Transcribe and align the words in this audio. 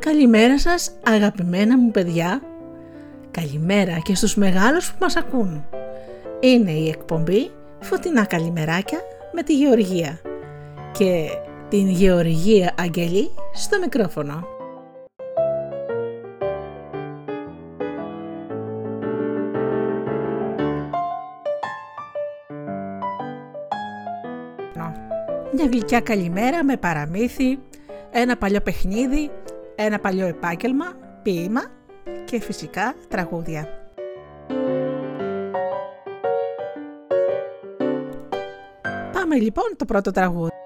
Καλημέρα 0.00 0.58
σας 0.58 0.90
αγαπημένα 1.04 1.78
μου 1.78 1.90
παιδιά. 1.90 2.42
Καλημέρα 3.30 3.98
και 3.98 4.14
στους 4.14 4.36
μεγάλους 4.36 4.90
που 4.90 4.96
μας 5.00 5.16
ακούν. 5.16 5.64
Είναι 6.40 6.70
η 6.70 6.88
εκπομπή 6.88 7.50
Φωτεινά 7.80 8.24
Καλημεράκια 8.24 8.98
με 9.32 9.42
τη 9.42 9.54
Γεωργία 9.54 10.20
και 10.92 11.28
την 11.68 11.88
Γεωργία 11.88 12.74
Αγγελή 12.78 13.30
στο 13.52 13.78
μικρόφωνο. 13.78 14.46
Μια 25.52 25.66
γλυκιά 25.66 26.00
καλημέρα 26.00 26.64
με 26.64 26.76
παραμύθι, 26.76 27.58
ένα 28.10 28.36
παλιό 28.36 28.60
παιχνίδι, 28.60 29.30
ένα 29.80 29.98
παλιό 29.98 30.26
επάγγελμα, 30.26 30.84
ποίημα 31.22 31.62
και 32.24 32.40
φυσικά 32.40 32.94
τραγούδια. 33.08 33.68
Πάμε 39.12 39.36
λοιπόν 39.36 39.64
το 39.76 39.84
πρώτο 39.84 40.10
τραγούδι. 40.10 40.57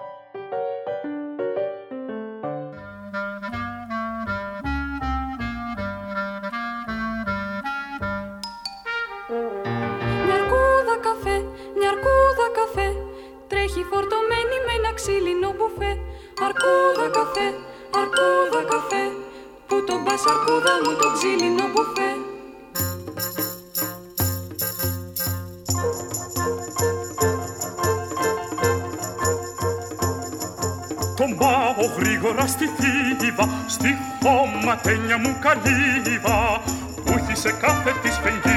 Που 37.42 38.26
έχει 38.26 38.42
σε 38.42 38.51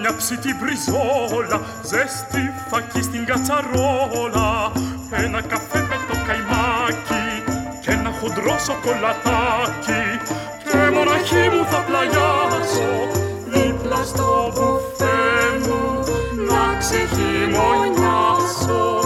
μια 0.00 0.12
ψητή 0.16 0.52
μπριζόλα, 0.58 1.58
ζέστη 1.90 2.44
φακή 2.70 3.02
στην 3.02 3.24
κατσαρόλα, 3.24 4.72
ένα 5.10 5.40
καφέ 5.42 5.80
με 5.90 5.96
το 6.08 6.14
καϊμάκι 6.26 7.26
και 7.80 7.90
ένα 7.90 8.10
χοντρό 8.20 8.56
σοκολατάκι 8.66 10.04
και 10.64 10.76
μοναχή 10.94 11.44
μου 11.52 11.64
θα 11.70 11.80
πλαγιάσω 11.86 12.90
δίπλα 13.52 14.00
στο 14.04 14.28
μπουφέ 14.54 15.22
μου 15.64 15.82
να 16.48 16.62
ξεχειμονιάσω. 16.78 19.03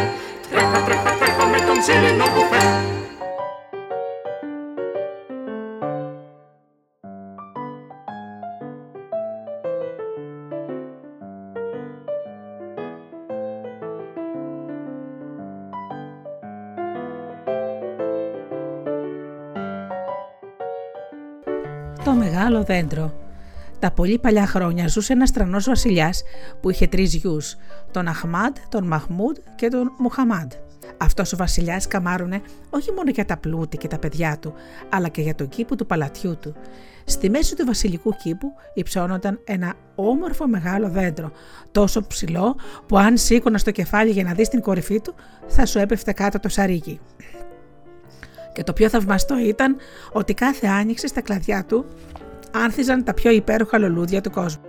Τρέχα, 0.50 0.84
τρέχα, 0.86 1.12
τρέχα 1.20 1.46
με 1.46 1.58
τον 1.68 1.80
ξύλινο 1.80 2.26
μπουφέ. 2.34 2.64
Το 22.04 22.12
μεγάλο 22.12 22.64
δέντρο. 22.64 23.13
Τα 23.84 23.92
πολύ 23.92 24.20
παλιά 24.20 24.48
χρόνια 24.48 24.88
ζούσε 24.88 25.14
ένας 25.14 25.32
τρανός 25.32 25.66
βασιλιάς 25.66 26.24
που 26.62 26.70
είχε 26.70 26.88
τρεις 26.88 27.14
γιους, 27.14 27.56
τον 27.92 28.08
Αχμάντ, 28.08 28.56
τον 28.70 28.88
Μαχμούντ 28.88 29.38
και 29.56 29.68
τον 29.68 29.92
Μουχαμάντ. 29.98 30.52
Αυτός 30.98 31.34
ο 31.34 31.38
βασιλιάς 31.38 31.88
καμάρουνε 31.88 32.42
όχι 32.70 32.92
μόνο 32.92 33.10
για 33.10 33.26
τα 33.26 33.38
πλούτη 33.38 33.78
και 33.78 33.88
τα 33.88 33.98
παιδιά 33.98 34.38
του, 34.40 34.54
αλλά 34.90 35.08
και 35.08 35.22
για 35.22 35.36
τον 35.36 35.50
κήπο 35.50 35.76
του 35.76 35.86
παλατιού 35.86 36.38
του. 36.38 36.56
Στη 37.06 37.30
μέση 37.30 37.56
του 37.56 37.66
βασιλικού 37.66 38.16
κήπου 38.16 38.48
υψώνονταν 38.74 39.40
ένα 39.44 39.74
όμορφο 39.96 40.48
μεγάλο 40.48 40.90
δέντρο, 40.90 41.32
τόσο 41.72 42.08
ψηλό 42.08 42.56
που 42.88 42.98
αν 42.98 43.18
σήκωνας 43.18 43.62
στο 43.62 43.72
κεφάλι 43.72 44.12
για 44.12 44.24
να 44.24 44.34
δεις 44.34 44.50
την 44.50 44.62
κορυφή 44.62 45.02
του, 45.02 45.16
θα 45.48 45.66
σου 45.66 45.80
έπεφτε 45.80 46.12
κάτω 46.12 46.40
το 46.40 46.50
σαρίκι. 46.50 47.00
Και 48.54 48.64
το 48.64 48.74
πιο 48.74 48.90
θαυμαστό 48.90 49.40
ήταν 49.40 49.76
ότι 50.12 50.34
κάθε 50.34 50.68
άνοιξη 50.68 51.08
στα 51.08 51.22
κλαδιά 51.22 51.66
του 51.66 51.86
άνθιζαν 52.54 53.04
τα 53.04 53.14
πιο 53.14 53.32
υπέροχα 53.32 53.78
λουλούδια 53.78 54.22
του 54.22 54.32
κόσμου. 54.32 54.64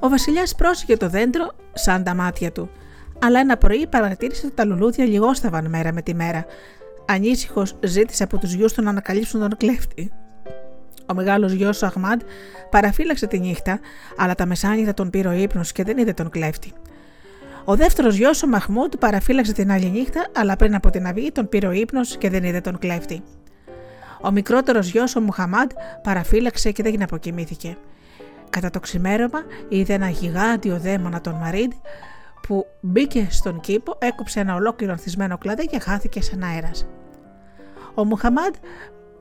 Ο 0.00 0.08
βασιλιάς 0.08 0.54
πρόσεχε 0.54 0.96
το 0.96 1.08
δέντρο 1.08 1.50
σαν 1.72 2.02
τα 2.02 2.14
μάτια 2.14 2.52
του, 2.52 2.70
αλλά 3.18 3.40
ένα 3.40 3.56
πρωί 3.56 3.86
παρατήρησε 3.86 4.46
ότι 4.46 4.54
τα 4.54 4.64
λουλούδια 4.64 5.04
λιγόσταβαν 5.04 5.68
μέρα 5.68 5.92
με 5.92 6.02
τη 6.02 6.14
μέρα. 6.14 6.44
Ανήσυχος 7.06 7.76
ζήτησε 7.84 8.22
από 8.22 8.38
τους 8.38 8.52
γιους 8.52 8.72
του 8.72 8.82
να 8.82 8.90
ανακαλύψουν 8.90 9.40
τον 9.40 9.56
κλέφτη. 9.56 10.12
Ο 11.06 11.14
μεγάλος 11.14 11.52
γιος 11.52 11.82
ο 11.82 11.86
Αχμάντ 11.86 12.20
παραφύλαξε 12.70 13.26
τη 13.26 13.38
νύχτα, 13.38 13.80
αλλά 14.16 14.34
τα 14.34 14.46
μεσάνυχτα 14.46 14.94
τον 14.94 15.10
πήρε 15.10 15.28
ο 15.28 15.32
ύπνος 15.32 15.72
και 15.72 15.84
δεν 15.84 15.98
είδε 15.98 16.12
τον 16.12 16.30
κλέφτη. 16.30 16.72
Ο 17.64 17.76
δεύτερος 17.76 18.16
γιος 18.16 18.42
ο 18.42 18.46
Μαχμούντ 18.46 18.94
παραφύλαξε 18.96 19.52
την 19.52 19.70
άλλη 19.70 19.90
νύχτα, 19.90 20.26
αλλά 20.36 20.56
πριν 20.56 20.74
από 20.74 20.90
την 20.90 21.06
αυγή 21.06 21.32
τον 21.32 21.48
πήρε 21.48 21.66
ο 21.66 21.72
ύπνος 21.72 22.16
και 22.16 22.30
δεν 22.30 22.44
είδε 22.44 22.60
τον 22.60 22.78
κλέφτη. 22.78 23.22
Ο 24.24 24.30
μικρότερος 24.30 24.88
γιος 24.88 25.16
ο 25.16 25.20
Μουχαμάντ 25.20 25.70
παραφύλαξε 26.02 26.70
και 26.70 26.82
δεν 26.82 27.02
αποκοιμήθηκε. 27.02 27.76
Κατά 28.50 28.70
το 28.70 28.80
ξημέρωμα 28.80 29.42
είδε 29.68 29.92
ένα 29.92 30.08
γιγάντιο 30.08 30.78
δαίμονα 30.78 31.20
τον 31.20 31.34
Μαρίντ 31.34 31.72
που 32.46 32.66
μπήκε 32.80 33.26
στον 33.30 33.60
κήπο, 33.60 33.96
έκοψε 33.98 34.40
ένα 34.40 34.54
ολόκληρο 34.54 34.92
ανθισμένο 34.92 35.38
κλαδί 35.38 35.66
και 35.66 35.78
χάθηκε 35.78 36.22
σαν 36.22 36.42
αέρας. 36.42 36.86
Ο 37.94 38.04
Μουχαμάντ 38.04 38.54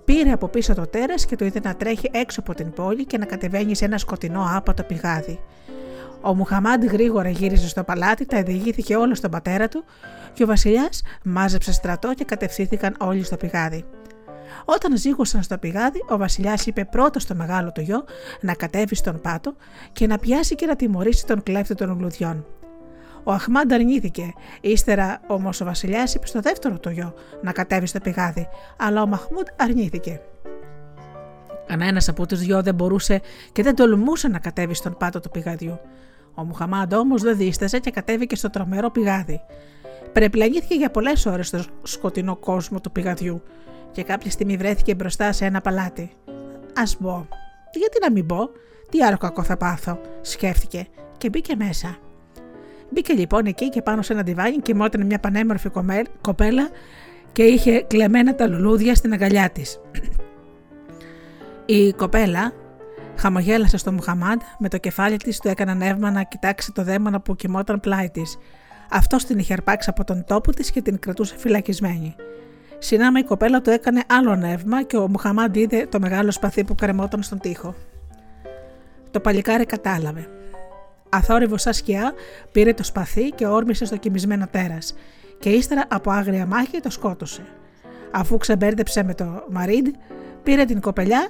πήρε 0.06 0.32
από 0.32 0.48
πίσω 0.48 0.74
το 0.74 0.88
τέρας 0.88 1.26
και 1.26 1.36
το 1.36 1.46
είδε 1.46 1.60
να 1.64 1.76
τρέχει 1.76 2.10
έξω 2.14 2.40
από 2.40 2.54
την 2.54 2.72
πόλη 2.72 3.06
και 3.06 3.18
να 3.18 3.26
κατεβαίνει 3.26 3.76
σε 3.76 3.86
ένα 3.86 3.98
σκοτεινό 3.98 4.46
άπατο 4.56 4.84
πηγάδι. 4.84 5.40
Ο 6.22 6.36
Μουχαμάντ 6.36 6.86
γρήγορα 6.86 7.30
γύρισε 7.30 7.68
στο 7.68 7.84
παλάτι, 7.84 8.26
τα 8.26 8.44
διηγήθηκε 8.44 8.96
όλα 8.96 9.16
στον 9.16 9.32
πατέρα 9.32 9.68
του 9.68 9.84
και 10.34 10.44
ο 10.44 10.46
βασιλιάς 10.46 11.02
μάζεψε 11.24 11.72
στρατό 11.72 12.14
και 12.14 12.24
κατευθύνθηκαν 12.24 12.96
όλοι 13.00 13.24
στο 13.24 13.38
πηγάδι. 13.38 13.86
Όταν 14.66 14.98
ζήγωσαν 14.98 15.44
στο 15.44 15.58
πηγάδι, 15.58 16.00
ο 16.10 16.18
Βασιλιάς 16.18 16.66
είπε 16.66 16.86
πρώτος 16.86 17.22
στο 17.22 17.36
μεγάλο 17.36 17.72
του 17.72 17.82
γιο 17.82 18.04
να 18.42 18.54
κατέβει 18.54 18.96
στον 18.96 19.22
πάτο 19.22 19.56
και 19.92 20.08
να 20.08 20.18
πιάσει 20.18 20.56
και 20.56 20.66
να 20.66 20.76
τιμωρήσει 20.76 21.26
τον 21.26 21.44
κλέφτη 21.44 21.76
των 21.76 21.90
λουλουδιών. 21.90 22.46
Ο 23.24 23.32
Αχμάντ 23.32 23.74
αρνήθηκε. 23.74 24.34
Ύστερα 24.62 25.22
όμως 25.28 25.62
ο 25.62 25.66
Βασιλιάς 25.66 26.14
είπε 26.14 26.28
στο 26.28 26.40
δεύτερο 26.40 26.80
του 26.80 26.90
γιο 26.90 27.14
να 27.42 27.52
κατέβει 27.52 27.86
στο 27.86 28.00
πηγάδι, 28.00 28.48
αλλά 28.78 29.02
ο 29.02 29.08
Μαχμούντ 29.08 29.48
αρνήθηκε. 29.58 30.22
Κανένας 31.68 32.10
από 32.10 32.26
τους 32.26 32.40
δυο 32.40 32.62
δεν 32.62 32.76
μπορούσε 32.76 33.22
και 33.52 33.64
δεν 33.64 33.76
τολμούσε 33.76 34.28
να 34.28 34.40
κατέβει 34.40 34.74
στον 34.74 34.98
πάτο 34.98 35.20
του 35.20 35.30
πηγαδιού. 35.30 35.80
Ο 36.36 36.44
Μουχαμάντ 36.44 36.94
όμως 36.94 37.22
δεν 37.22 37.38
δίστασε 37.38 37.80
και 37.80 37.92
κατέβηκε 37.92 38.36
στο 38.36 38.50
τρομερό 38.50 38.92
πηγάδι. 38.92 39.42
Περιπλανήθηκε 40.12 40.76
για 40.76 40.92
πολλές 40.92 41.26
ώρες 41.26 41.48
στο 41.48 41.60
σκοτεινό 41.84 42.36
κόσμο 42.36 42.80
του 42.82 42.92
πηγαδιού 42.92 43.44
και 43.94 44.04
κάποια 44.04 44.32
στιγμή 44.32 44.58
βρέθηκε 44.58 44.96
μπροστά 44.96 45.32
σε 45.32 45.46
ένα 45.46 45.62
παλάτι. 45.62 46.12
Α 46.74 46.84
μπω. 47.00 47.28
Γιατί 47.72 47.98
να 48.02 48.12
μην 48.12 48.26
μπω, 48.26 48.50
τι 48.90 49.04
άλλο 49.04 49.18
κακό 49.18 49.44
θα 49.44 49.58
πάθω, 49.58 50.00
σκέφτηκε 50.22 50.88
και 51.18 51.30
μπήκε 51.30 51.56
μέσα. 51.56 51.98
Μπήκε 52.90 53.14
λοιπόν 53.14 53.46
εκεί 53.46 53.70
και 53.70 53.82
πάνω 53.82 54.02
σε 54.02 54.14
ένα 54.14 54.24
διβάνι 54.24 54.58
κοιμόταν 54.58 55.06
μια 55.06 55.20
πανέμορφη 55.20 55.70
κοπέλα 56.22 56.70
και 57.32 57.44
είχε 57.44 57.82
κλεμμένα 57.82 58.36
τα 58.36 58.48
λουλούδια 58.48 58.96
στην 58.96 59.14
αγκαλιά 59.14 59.50
της. 59.50 59.80
Η 61.66 61.94
κοπέλα 61.94 62.54
χαμογέλασε 63.18 63.78
στο 63.78 63.92
Μουχαμάντ, 63.92 64.42
με 64.60 64.70
το 64.70 64.78
κεφάλι 64.78 65.18
της 65.18 65.40
του 65.40 65.48
έκανε 65.48 65.74
νεύμα 65.74 66.12
να 66.12 66.24
κοιτάξει 66.24 66.72
το 66.72 66.84
δαίμονα 66.84 67.22
που 67.22 67.36
κοιμόταν 67.36 67.80
πλάι 67.80 68.10
της. 68.10 68.38
Αυτό 68.92 69.18
την 69.18 69.40
είχε 69.40 69.54
αρπάξει 69.54 69.90
από 69.90 70.04
τον 70.04 70.24
τόπο 70.28 70.52
της 70.52 70.72
και 70.72 70.82
την 70.82 71.00
κρατούσε 71.00 71.36
φυλακισμένη. 71.38 72.16
Συνάμα 72.86 73.20
η 73.20 73.24
κοπέλα 73.24 73.62
του 73.62 73.70
έκανε 73.70 74.04
άλλο 74.08 74.36
νεύμα 74.36 74.84
και 74.84 74.98
ο 74.98 75.08
Μουχαμάντ 75.08 75.56
είδε 75.56 75.88
το 75.92 76.00
μεγάλο 76.00 76.32
σπαθί 76.32 76.64
που 76.64 76.76
κρεμόταν 76.76 77.24
στον 77.24 77.40
τοίχο. 77.40 77.76
Το 79.12 79.20
παλικάρι 79.20 79.66
κατάλαβε. 79.66 80.28
Αθόρυβο 81.10 81.58
σαν 81.58 81.74
σκιά 81.74 82.14
πήρε 82.52 82.74
το 82.74 82.84
σπαθί 82.84 83.30
και 83.30 83.48
όρμησε 83.48 83.86
στο 83.86 83.98
κοιμισμένο 83.98 84.48
τέρας 84.52 84.96
και 85.40 85.50
ύστερα 85.50 85.86
από 85.88 86.12
άγρια 86.12 86.46
μάχη 86.46 86.80
το 86.80 86.90
σκότωσε. 86.90 87.42
Αφού 88.12 88.38
ξεμπέρδεψε 88.38 89.04
με 89.04 89.14
το 89.14 89.46
Μαρίντ, 89.50 89.88
πήρε 90.44 90.66
την 90.66 90.82
κοπελιά 90.82 91.28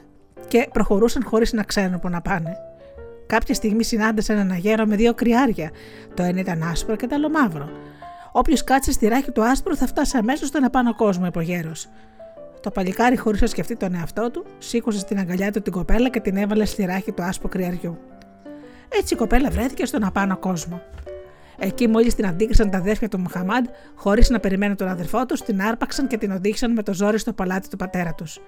και 0.47 0.69
προχωρούσαν 0.73 1.23
χωρίς 1.25 1.53
να 1.53 1.63
ξέρουν 1.63 1.99
που 1.99 2.09
να 2.09 2.21
πάνε. 2.21 2.57
Κάποια 3.27 3.53
στιγμή 3.53 3.83
συνάντησαν 3.83 4.37
ένα 4.37 4.55
γέρο 4.55 4.85
με 4.85 4.95
δύο 4.95 5.13
κρυάρια. 5.13 5.71
Το 6.13 6.23
ένα 6.23 6.39
ήταν 6.39 6.63
άσπρο 6.63 6.95
και 6.95 7.07
το 7.07 7.15
άλλο 7.15 7.29
μαύρο. 7.29 7.69
Όποιος 8.35 8.63
κάτσε 8.63 8.91
στη 8.91 9.07
ράχη 9.07 9.31
του 9.31 9.43
άσπρου 9.43 9.75
θα 9.75 9.87
φτάσει 9.87 10.17
αμέσως 10.17 10.47
στον 10.47 10.63
επάνω 10.63 10.95
κόσμο, 10.95 11.25
είπε 11.25 11.37
ο 11.37 11.41
γέρο. 11.41 11.71
Το 12.61 12.71
παλικάρι, 12.71 13.17
χωρίς 13.17 13.41
να 13.41 13.47
σκεφτεί 13.47 13.75
τον 13.75 13.95
εαυτό 13.95 14.31
του, 14.31 14.45
σήκωσε 14.57 14.99
στην 14.99 15.19
αγκαλιά 15.19 15.51
του 15.51 15.61
την 15.61 15.71
κοπέλα 15.71 16.09
και 16.09 16.19
την 16.19 16.37
έβαλε 16.37 16.65
στη 16.65 16.85
ράχη 16.85 17.11
του 17.11 17.23
άσπρου 17.23 17.49
κρυαριού. 17.49 17.97
Έτσι 18.89 19.13
η 19.13 19.17
κοπέλα 19.17 19.49
βρέθηκε 19.49 19.85
στον 19.85 20.03
απάνω 20.03 20.37
κόσμο. 20.37 20.81
Εκεί, 21.59 21.87
μόλις 21.87 22.15
την 22.15 22.25
αντίκρισαν 22.25 22.69
τα 22.69 22.77
αδέρφια 22.77 23.07
του 23.07 23.19
Μουχαμάντ, 23.19 23.65
χωρίς 23.95 24.29
να 24.29 24.39
περιμένουν 24.39 24.75
τον 24.75 24.87
αδερφό 24.87 25.25
τους, 25.25 25.41
την 25.41 25.61
άρπαξαν 25.61 26.07
και 26.07 26.17
την 26.17 26.31
οδήγησαν 26.31 26.71
με 26.71 26.83
το 26.83 26.93
ζόρι 26.93 27.19
στο 27.19 27.33
παλάτι 27.33 27.69
του 27.69 27.77
πατέρα 27.77 28.13
τους. 28.13 28.39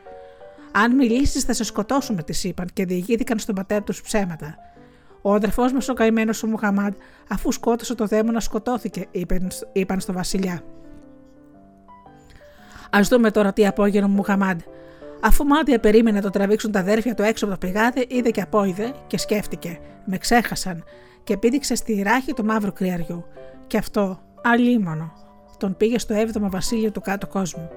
Αν 0.72 0.96
μιλήσεις, 0.96 1.44
θα 1.44 1.54
σε 1.54 1.64
σκοτώσουμε, 1.64 2.24
τη 2.24 2.48
είπαν 2.48 2.68
και 2.74 2.86
διηγήθηκαν 2.86 3.40
στον 3.40 3.56
πατέρα 3.56 3.82
τους 3.82 4.02
ψέματα. 4.02 4.56
Ο 5.28 5.34
αδερφός 5.34 5.74
μας, 5.74 5.90
ο 5.90 5.94
καημένος 5.94 6.44
ο 6.44 6.48
Μουχαμάντ, 6.48 6.94
αφού 7.30 7.52
σκότωσε 7.52 7.96
το 7.96 8.06
δαίμονα, 8.06 8.40
σκοτώθηκε, 8.40 9.08
είπαν 9.74 10.00
στο 10.00 10.14
βασιλιά. 10.14 10.62
Α 12.90 13.00
δούμε 13.02 13.32
τώρα 13.32 13.54
τι 13.54 13.68
απόγενο 13.68 14.08
Μουχαμάντ. 14.08 14.60
Αφού 15.22 15.46
μάτια 15.46 15.80
περίμενε 15.80 16.18
να 16.18 16.24
το 16.24 16.30
τραβήξουν 16.30 16.72
τα 16.72 16.80
αδέρφια 16.80 17.14
του 17.14 17.22
έξω 17.22 17.46
από 17.46 17.54
το 17.54 17.68
πηγάδι, 17.68 18.06
είδε 18.10 18.30
και 18.30 18.42
απόειδε 18.42 18.94
και 19.08 19.18
σκέφτηκε. 19.18 19.80
Με 20.06 20.18
ξέχασαν 20.18 20.84
και 21.24 21.38
πήδηξε 21.38 21.76
στη 21.76 22.02
ράχη 22.02 22.34
του 22.34 22.46
μαύρου 22.46 22.74
κρυαριού. 22.74 23.26
Και 23.68 23.78
αυτό, 23.78 24.20
αλίμονο, 24.44 25.14
τον 25.58 25.78
πήγε 25.78 26.00
στο 26.00 26.16
7ο 26.16 26.50
βασίλειο 26.50 26.92
του 26.92 27.02
κάτω 27.02 27.28
κόσμου. 27.28 27.70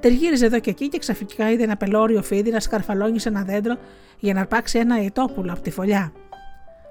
Τεργύριζε 0.00 0.46
εδώ 0.46 0.58
και 0.58 0.70
εκεί 0.70 0.88
και 0.88 0.98
ξαφνικά 0.98 1.50
είδε 1.50 1.62
ένα 1.62 1.76
πελώριο 1.76 2.22
φίδι 2.22 2.50
να 2.50 2.60
σκαρφαλώνει 2.60 3.18
σε 3.18 3.28
ένα 3.28 3.42
δέντρο 3.42 3.76
για 4.18 4.34
να 4.34 4.40
αρπάξει 4.40 4.78
ένα 4.78 5.00
αιτόπουλο 5.00 5.52
από 5.52 5.60
τη 5.60 5.70
φωλιά. 5.70 6.12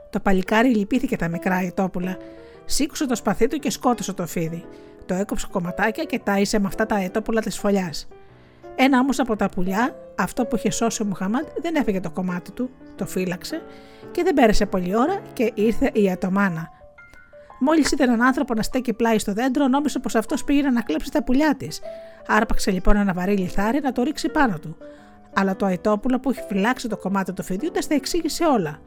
Το 0.10 0.20
παλικάρι 0.20 0.76
λυπήθηκε 0.76 1.16
τα 1.16 1.28
μικρά 1.28 1.56
αιτόπουλα, 1.56 2.18
σήκωσε 2.66 3.06
το 3.06 3.16
σπαθί 3.16 3.48
του 3.48 3.58
και 3.58 3.70
σκότωσε 3.70 4.14
το 4.14 4.28
φίδι. 4.28 4.66
Το 5.06 5.14
έκοψε 5.14 5.48
κομματάκια 5.52 6.04
και 6.04 6.20
τάισε 6.20 6.60
με 6.60 6.68
αυτά 6.68 6.86
τα 6.86 6.96
αιτόπουλα 6.96 7.42
της 7.42 7.58
φωλιάς. 7.58 8.08
Ένα 8.76 9.00
όμως 9.00 9.20
από 9.20 9.36
τα 9.36 9.50
πουλιά, 9.50 9.96
αυτό 10.16 10.46
που 10.46 10.56
είχε 10.56 10.72
σώσει 10.72 11.02
ο 11.02 11.06
Μουχαμάντ, 11.06 11.46
δεν 11.62 11.76
έφυγε 11.76 12.00
το 12.00 12.12
κομμάτι 12.12 12.52
του, 12.52 12.70
το 12.96 13.06
φύλαξε 13.06 13.62
και 14.12 14.24
δεν 14.24 14.34
πέρασε 14.34 14.66
πολλή 14.66 14.96
ώρα 14.96 15.22
και 15.34 15.52
ήρθε 15.54 15.90
η 15.94 16.12
Ατομάνα. 16.12 16.70
Μόλις 17.60 17.92
είδε 17.92 18.04
έναν 18.04 18.22
άνθρωπο 18.22 18.54
να 18.54 18.62
στέκει 18.62 18.94
πλάι 18.94 19.20
στο 19.20 19.34
δέντρο, 19.34 19.68
νόμιζε 19.68 20.00
πως 20.00 20.16
αυτός 20.16 20.44
πήγε 20.44 20.70
να 20.70 20.82
κλέψει 20.82 21.12
τα 21.12 21.24
πουλιά 21.24 21.56
της. 21.56 21.82
Άρπαξε 22.28 22.72
λοιπόν 22.72 22.96
ένα 22.96 23.14
βαρύ 23.14 23.38
λιθάρι 23.38 23.80
να 23.82 23.92
το 23.92 24.04
ρίξει 24.04 24.30
πάνω 24.30 24.60
του. 24.60 24.78
Αλλά 25.34 25.56
το 25.56 25.66
αετόπουλο 25.66 26.20
που 26.20 26.32
είχε 26.32 26.44
φυλάξει 26.48 26.88
το 26.88 26.98
κομμάτι 26.98 27.34
του 27.34 27.44
φιδιού 27.44 27.72
τα 27.72 27.82
στα 27.82 27.96
εξήγησε 27.96 28.46
όλα. 28.46 28.80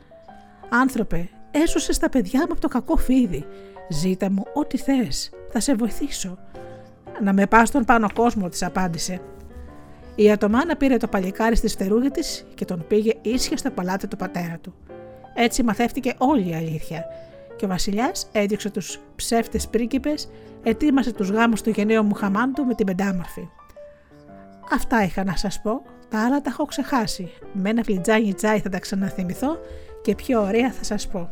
Άνθρωπε, 0.68 1.28
έσωσε 1.50 1.98
τα 2.00 2.08
παιδιά 2.08 2.40
μου 2.40 2.52
από 2.52 2.60
το 2.60 2.68
κακό 2.68 2.96
φίδι. 2.96 3.46
Ζήτα 3.88 4.30
μου 4.30 4.42
ό,τι 4.54 4.78
θες. 4.78 5.30
Θα 5.50 5.60
σε 5.60 5.74
βοηθήσω. 5.74 6.38
Να 7.22 7.32
με 7.32 7.46
πας 7.46 7.68
στον 7.68 7.84
πάνω 7.84 8.08
κόσμο, 8.14 8.48
της 8.48 8.62
απάντησε. 8.62 9.20
Η 10.14 10.30
Ατομάνα 10.30 10.76
πήρε 10.76 10.96
το 10.96 11.06
παλικάρι 11.06 11.56
στη 11.56 11.68
στερούγη 11.68 12.10
της 12.10 12.46
και 12.54 12.64
τον 12.64 12.84
πήγε 12.88 13.12
ίσια 13.22 13.56
στο 13.56 13.70
παλάτι 13.70 14.08
του 14.08 14.16
πατέρα 14.16 14.58
του. 14.60 14.74
Έτσι 15.34 15.62
μαθεύτηκε 15.62 16.14
όλη 16.18 16.48
η 16.48 16.54
αλήθεια 16.54 17.04
και 17.58 17.64
ο 17.64 17.68
Βασιλιάς 17.68 18.28
έδιωξε 18.32 18.70
τους 18.70 19.00
ψεύτες 19.16 19.68
πρίγκιπες, 19.68 20.28
ετοίμασε 20.62 21.12
τους 21.12 21.30
γάμους 21.30 21.62
του 21.62 21.70
γενναίου 21.70 22.04
Μουχαμάντου 22.04 22.64
με 22.64 22.74
την 22.74 22.86
πεντάμορφη. 22.86 23.48
Αυτά 24.72 25.02
είχα 25.02 25.24
να 25.24 25.36
σας 25.36 25.60
πω, 25.60 25.82
τα 26.08 26.24
άλλα 26.24 26.40
τα 26.40 26.50
έχω 26.50 26.64
ξεχάσει. 26.64 27.30
Με 27.52 27.70
ένα 27.70 27.82
φλιτζάνι 27.82 28.34
τσάι 28.34 28.60
θα 28.60 28.68
τα 28.68 28.78
ξαναθυμηθώ 28.78 29.58
και 30.02 30.14
πιο 30.14 30.42
ωραία 30.42 30.72
θα 30.72 30.84
σας 30.84 31.06
πω. 31.08 31.30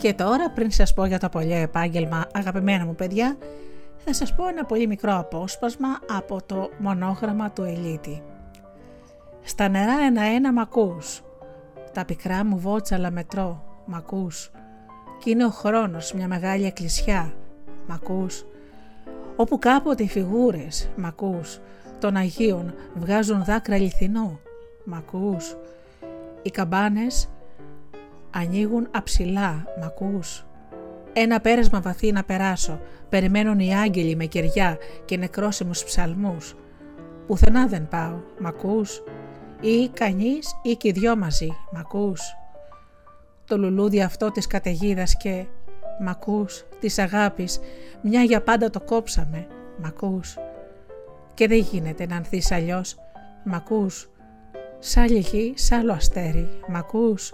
Και 0.00 0.14
τώρα 0.14 0.50
πριν 0.50 0.70
σας 0.70 0.94
πω 0.94 1.04
για 1.04 1.18
το 1.18 1.28
παλιό 1.28 1.56
επάγγελμα 1.56 2.26
αγαπημένα 2.32 2.84
μου 2.84 2.94
παιδιά, 2.94 3.36
θα 4.04 4.14
σας 4.14 4.34
πω 4.34 4.48
ένα 4.48 4.64
πολύ 4.64 4.86
μικρό 4.86 5.18
απόσπασμα 5.18 5.88
από 6.16 6.40
το 6.46 6.70
μονόγραμμα 6.78 7.50
του 7.50 7.62
Ελίτη. 7.62 8.22
Στα 9.42 9.68
νερά 9.68 9.92
ένα-ένα 10.06 10.52
μ' 10.52 10.58
ακούς, 10.58 11.22
τα 11.92 12.04
πικρά 12.04 12.44
μου 12.44 12.58
βότσαλα 12.58 13.10
μετρώ, 13.10 13.64
μ' 13.84 13.94
ακούς, 13.94 14.50
κι 15.18 15.30
είναι 15.30 15.44
ο 15.44 15.50
χρόνος 15.50 16.12
μια 16.12 16.28
μεγάλη 16.28 16.64
εκκλησιά, 16.64 17.34
μ' 17.86 17.92
ακούς, 17.92 18.46
όπου 19.36 19.58
κάποτε 19.58 20.02
οι 20.02 20.08
φιγούρες, 20.08 20.90
μ' 20.96 21.04
ακούς, 21.04 21.60
των 21.98 22.16
Αγίων 22.16 22.74
βγάζουν 22.94 23.44
δάκρυα 23.44 23.76
αληθινό, 23.76 24.40
μ' 24.84 24.94
ακούς, 24.94 25.56
οι 26.42 26.50
καμπάνες 26.50 27.28
ανοίγουν 28.30 28.88
αψηλά, 28.90 29.64
μ' 29.80 29.84
ακούς, 29.84 30.44
ένα 31.12 31.40
πέρασμα 31.40 31.80
βαθύ 31.80 32.12
να 32.12 32.24
περάσω, 32.24 32.80
περιμένουν 33.08 33.58
οι 33.58 33.74
άγγελοι 33.74 34.16
με 34.16 34.24
κεριά 34.24 34.78
και 35.04 35.16
νεκρόσιμους 35.16 35.84
ψαλμούς. 35.84 36.56
Πουθενά 37.26 37.66
δεν 37.66 37.88
πάω, 37.88 38.20
μ' 38.38 38.46
ακούς, 38.46 39.02
ή 39.60 39.88
κανείς 39.88 40.54
ή 40.62 40.74
και 40.74 40.88
οι 40.88 40.92
δυο 40.92 41.16
μαζί, 41.16 41.48
μ' 41.72 41.76
ακούς; 41.76 42.20
Το 43.44 43.58
λουλούδι 43.58 44.02
αυτό 44.02 44.30
της 44.30 44.46
καταιγίδας 44.46 45.16
και 45.16 45.44
μ' 46.00 46.08
ακούς, 46.08 46.64
της 46.80 46.98
αγάπης, 46.98 47.60
μια 48.02 48.22
για 48.22 48.42
πάντα 48.42 48.70
το 48.70 48.80
κόψαμε, 48.80 49.46
μ' 49.76 49.84
ακούς; 49.84 50.38
Και 51.34 51.48
δεν 51.48 51.58
γίνεται 51.58 52.06
να 52.06 52.16
ανθείς 52.16 52.52
αλλιώς, 52.52 52.96
μ' 53.44 53.54
ακούς; 53.54 54.10
Σ' 54.78 54.96
άλλη 54.96 55.18
γη, 55.18 55.54
σ' 55.56 55.72
άλλο 55.72 55.92
αστέρι, 55.92 56.48
μ' 56.68 56.76
ακούς; 56.76 57.32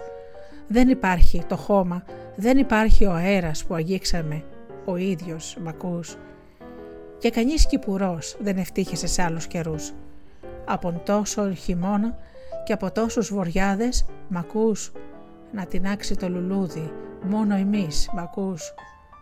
Δεν 0.67 0.89
υπάρχει 0.89 1.43
το 1.47 1.55
χώμα, 1.55 2.03
δεν 2.35 2.57
υπάρχει 2.57 3.05
ο 3.05 3.13
αέρας 3.13 3.65
που 3.65 3.73
αγγίξαμε, 3.73 4.43
ο 4.85 4.95
ίδιος, 4.95 5.57
μ' 5.61 5.67
ακούς. 5.67 6.17
Και 7.17 7.29
κανείς 7.29 7.67
κυπουρός 7.67 8.37
δεν 8.39 8.57
ευτύχησε 8.57 9.07
σε 9.07 9.21
άλλους 9.21 9.47
καιρούς. 9.47 9.93
Από 10.65 11.01
τόσο 11.05 11.53
χειμώνα 11.53 12.17
και 12.65 12.73
από 12.73 12.91
τόσους 12.91 13.33
βοριάδες, 13.33 14.05
μ' 14.27 14.37
ακούς. 14.37 14.91
Να 15.51 15.65
τεινάξει 15.65 16.15
το 16.15 16.29
λουλούδι, 16.29 16.91
μόνο 17.23 17.55
εμείς, 17.55 18.09
μ' 18.13 18.19
ακούς. 18.19 18.73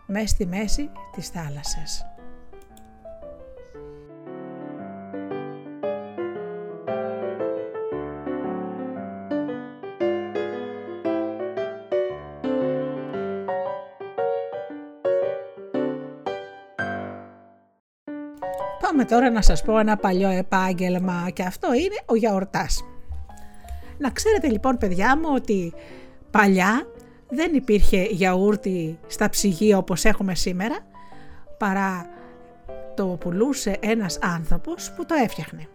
Μες 0.06 0.30
στη 0.30 0.46
μέση 0.46 0.90
της 1.12 1.28
θάλασσας. 1.28 2.15
Πάμε 18.96 19.08
τώρα 19.08 19.30
να 19.30 19.42
σας 19.42 19.62
πω 19.62 19.78
ένα 19.78 19.96
παλιό 19.96 20.28
επάγγελμα 20.28 21.30
και 21.32 21.42
αυτό 21.42 21.74
είναι 21.74 21.96
ο 22.06 22.14
γιαουρτάς. 22.14 22.84
Να 23.98 24.10
ξέρετε 24.10 24.48
λοιπόν 24.48 24.78
παιδιά 24.78 25.18
μου 25.18 25.28
ότι 25.34 25.72
παλιά 26.30 26.86
δεν 27.28 27.54
υπήρχε 27.54 28.02
γιαούρτι 28.02 28.98
στα 29.06 29.28
ψυγεία 29.28 29.78
όπως 29.78 30.04
έχουμε 30.04 30.34
σήμερα 30.34 30.76
παρά 31.58 32.06
το 32.94 33.04
πουλούσε 33.06 33.76
ένας 33.80 34.18
άνθρωπος 34.22 34.92
που 34.96 35.06
το 35.06 35.14
έφτιαχνε. 35.24 35.68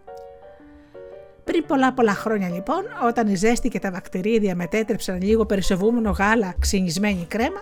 Πριν 1.44 1.66
πολλά 1.66 1.92
πολλά 1.92 2.14
χρόνια 2.14 2.48
λοιπόν, 2.48 2.82
όταν 3.08 3.28
η 3.28 3.34
ζέστη 3.34 3.68
και 3.68 3.78
τα 3.78 3.90
βακτηρίδια 3.90 4.54
μετέτρεψαν 4.54 5.22
λίγο 5.22 5.46
περισσευούμενο 5.46 6.10
γάλα 6.10 6.54
ξυνισμένη 6.58 7.26
κρέμα, 7.28 7.60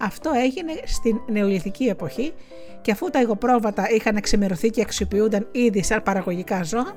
αυτό 0.00 0.30
έγινε 0.34 0.72
στην 0.84 1.20
νεολιθική 1.26 1.84
εποχή 1.84 2.34
και 2.80 2.90
αφού 2.90 3.10
τα 3.10 3.20
υγοπρόβατα 3.20 3.90
είχαν 3.90 4.16
εξημερωθεί 4.16 4.70
και 4.70 4.80
αξιοποιούνταν 4.80 5.48
ήδη 5.52 5.82
σαν 5.82 6.02
παραγωγικά 6.02 6.62
ζώα, 6.62 6.96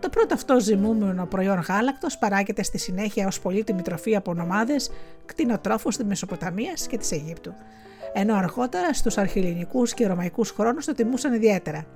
το 0.00 0.08
πρώτο 0.08 0.34
αυτό 0.34 0.60
ζυμούμενο 0.60 1.26
προϊόν 1.26 1.58
γάλακτος 1.68 2.18
παράγεται 2.18 2.62
στη 2.62 2.78
συνέχεια 2.78 3.26
ως 3.26 3.40
πολύτιμη 3.40 3.82
τροφή 3.82 4.16
από 4.16 4.34
νομάδες 4.34 4.90
κτηνοτρόφους 5.26 5.96
της 5.96 6.04
Μεσοποταμίας 6.04 6.86
και 6.86 6.98
της 6.98 7.12
Αιγύπτου, 7.12 7.54
ενώ 8.12 8.34
αργότερα 8.34 8.92
στους 8.92 9.18
αρχιλινικούς 9.18 9.94
και 9.94 10.06
ρωμαϊκούς 10.06 10.50
χρόνους 10.50 10.84
το 10.84 10.92
τιμούσαν 10.92 11.32
ιδιαίτερα. 11.32 11.86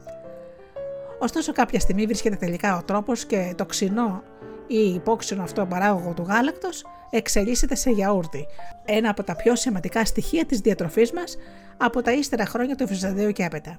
Ωστόσο 1.18 1.52
κάποια 1.52 1.80
στιγμή 1.80 2.06
βρίσκεται 2.06 2.36
τελικά 2.36 2.76
ο 2.76 2.82
τρόπος 2.82 3.24
και 3.24 3.54
το 3.56 3.66
ξινό 3.66 4.22
ή 4.66 4.94
υπόξινο 4.94 5.42
αυτό 5.42 5.66
παράγωγο 5.66 6.12
του 6.12 6.22
γάλακτος 6.22 6.84
εξελίσσεται 7.16 7.74
σε 7.74 7.90
γιαούρτι, 7.90 8.46
ένα 8.84 9.10
από 9.10 9.22
τα 9.22 9.36
πιο 9.36 9.56
σημαντικά 9.56 10.04
στοιχεία 10.04 10.44
της 10.44 10.60
διατροφής 10.60 11.12
μας 11.12 11.36
από 11.76 12.02
τα 12.02 12.12
ύστερα 12.12 12.46
χρόνια 12.46 12.76
του 12.76 12.86
Βυζαντίου 12.86 13.32
και 13.32 13.42
έπειτα. 13.42 13.78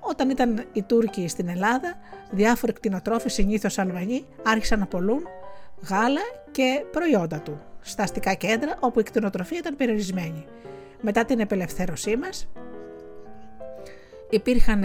Όταν 0.00 0.30
ήταν 0.30 0.64
οι 0.72 0.82
Τούρκοι 0.82 1.28
στην 1.28 1.48
Ελλάδα, 1.48 1.98
διάφοροι 2.30 2.72
κτηνοτρόφοι 2.72 3.28
συνήθως 3.28 3.78
Αλβανοί 3.78 4.24
άρχισαν 4.42 4.78
να 4.78 4.86
πολλούν 4.86 5.26
γάλα 5.88 6.20
και 6.50 6.84
προϊόντα 6.90 7.40
του 7.40 7.60
στα 7.80 8.02
αστικά 8.02 8.34
κέντρα 8.34 8.76
όπου 8.80 9.00
η 9.00 9.02
κτηνοτροφία 9.02 9.58
ήταν 9.58 9.76
περιορισμένη. 9.76 10.44
Μετά 11.00 11.24
την 11.24 11.40
απελευθέρωσή 11.40 12.16
μας, 12.16 12.48
υπήρχαν 14.30 14.84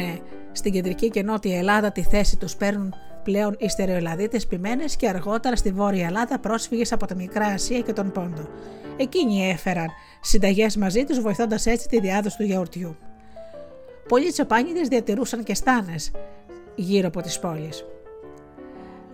στην 0.51 0.72
κεντρική 0.72 1.10
και 1.10 1.24
νότια 1.24 1.58
Ελλάδα 1.58 1.91
τη 1.91 2.03
θέση 2.03 2.38
τους 2.38 2.56
παίρνουν 2.56 2.94
πλέον 3.28 3.56
οι 3.60 3.70
στερεοελαδίτες 3.70 4.48
ποιμένες 4.48 4.96
και 4.96 5.08
αργότερα 5.08 5.56
στη 5.56 5.72
Βόρεια 5.72 6.06
Ελλάδα 6.06 6.40
πρόσφυγες 6.40 6.92
από 6.92 7.06
τη 7.06 7.16
Μικρά 7.16 7.46
Ασία 7.46 7.80
και 7.80 7.94
τον 7.94 8.12
Πόντο. 8.12 8.48
Εκείνοι 8.98 9.50
έφεραν 9.50 9.88
συνταγές 10.22 10.78
μαζί 10.78 11.04
τους 11.04 11.20
βοηθώντας 11.20 11.66
έτσι 11.66 11.88
τη 11.88 12.00
διάδοση 12.00 12.38
του 12.38 12.44
γιαουρτιού. 12.44 12.98
Πολλοί 14.08 14.32
τσοπάνιδες 14.32 14.88
διατηρούσαν 14.88 15.44
και 15.44 15.54
στάνες 15.54 16.12
γύρω 16.76 17.08
από 17.08 17.22
τις 17.22 17.40
πόλεις. 17.40 17.86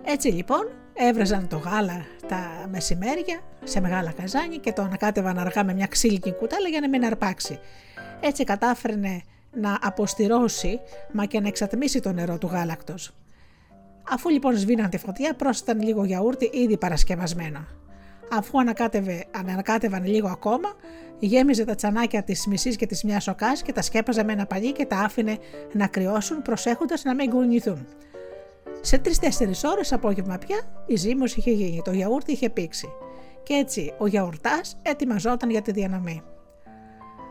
Έτσι 0.04 0.28
λοιπόν 0.28 0.68
έβραζαν 0.94 1.48
το 1.48 1.56
γάλα 1.56 2.04
τα 2.28 2.68
μεσημέρια 2.70 3.40
σε 3.64 3.80
μεγάλα 3.80 4.12
καζάνια 4.12 4.58
και 4.58 4.72
το 4.72 4.82
ανακάτευαν 4.82 5.38
αργά 5.38 5.64
με 5.64 5.74
μια 5.74 5.86
ξύλινη 5.86 6.32
κουτάλα 6.38 6.68
για 6.68 6.80
να 6.80 6.88
μην 6.88 7.04
αρπάξει. 7.04 7.58
Έτσι 8.20 8.44
κατάφερνε 8.44 9.22
να 9.52 9.78
αποστηρώσει 9.82 10.80
μα 11.12 11.24
και 11.24 11.40
να 11.40 11.48
εξατμίσει 11.48 12.00
το 12.00 12.12
νερό 12.12 12.38
του 12.38 12.46
γάλακτος. 12.46 13.12
Αφού 14.10 14.28
λοιπόν 14.28 14.56
σβήναν 14.56 14.90
τη 14.90 14.98
φωτιά, 14.98 15.34
πρόσθεταν 15.34 15.82
λίγο 15.82 16.04
γιαούρτι 16.04 16.50
ήδη 16.52 16.76
παρασκευασμένο. 16.76 17.66
Αφού 18.32 18.60
ανακάτευε, 18.60 19.24
ανακάτευαν 19.30 20.06
λίγο 20.06 20.28
ακόμα, 20.28 20.68
γέμιζε 21.18 21.64
τα 21.64 21.74
τσανάκια 21.74 22.22
της 22.22 22.46
μισής 22.46 22.76
και 22.76 22.86
της 22.86 23.04
μιας 23.04 23.28
οκάς 23.28 23.62
και 23.62 23.72
τα 23.72 23.82
σκέπαζε 23.82 24.24
με 24.24 24.32
ένα 24.32 24.46
παλί 24.46 24.72
και 24.72 24.86
τα 24.86 24.96
άφηνε 24.98 25.38
να 25.72 25.86
κρυώσουν, 25.86 26.42
προσέχοντας 26.42 27.04
να 27.04 27.14
μην 27.14 27.30
κουνηθούν. 27.30 27.86
Σε 28.80 28.98
τρει-τέσσερι 28.98 29.52
ώρες 29.64 29.92
απόγευμα 29.92 30.38
πια 30.38 30.84
η 30.86 30.96
ζύμωση 30.96 31.38
είχε 31.38 31.50
γίνει, 31.50 31.82
το 31.84 31.92
γιαούρτι 31.92 32.32
είχε 32.32 32.50
πήξει. 32.50 32.88
Και 33.42 33.54
έτσι 33.54 33.94
ο 33.98 34.06
γιαουρτάς 34.06 34.76
ετοιμαζόταν 34.82 35.50
για 35.50 35.62
τη 35.62 35.72
διανομή. 35.72 36.22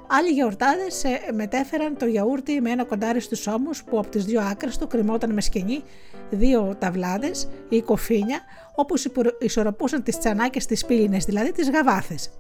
Άλλοι 0.08 0.30
γιαουρτάδε 0.30 0.88
μετέφεραν 1.34 1.98
το 1.98 2.06
γιαούρτι 2.06 2.62
με 2.62 2.70
ένα 2.70 2.84
κοντάρι 2.86 3.20
στους 3.20 3.48
ώμους 3.48 3.84
που 3.84 3.98
από 4.00 4.10
τις 4.10 4.26
δύο 4.26 4.42
άκρες 4.42 4.78
του 4.78 4.88
κρυμόταν 4.88 5.34
με 5.34 5.42
σκηνή 5.42 5.84
δύο 6.30 6.76
ταυλάδες 6.80 7.50
ή 7.70 7.82
κοφίνια 7.82 8.40
όπου 8.76 8.96
ισορροπούσαν 9.40 10.04
τις 10.04 10.18
τσανάκες 10.18 10.64
στι 10.64 10.78
πύληνες, 10.88 11.26
δηλαδή 11.26 11.52
τις 11.52 11.70
γαβάθες. 11.70 12.32